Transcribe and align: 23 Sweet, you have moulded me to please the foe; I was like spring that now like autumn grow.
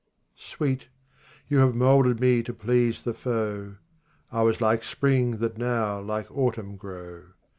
23 0.53 0.57
Sweet, 0.57 0.87
you 1.47 1.59
have 1.59 1.75
moulded 1.75 2.19
me 2.19 2.41
to 2.41 2.51
please 2.55 3.03
the 3.03 3.13
foe; 3.13 3.75
I 4.31 4.41
was 4.41 4.59
like 4.59 4.83
spring 4.83 5.37
that 5.37 5.59
now 5.59 5.99
like 5.99 6.25
autumn 6.35 6.75
grow. 6.75 7.25